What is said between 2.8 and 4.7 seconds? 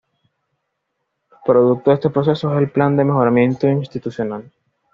de Mejoramiento Institucional.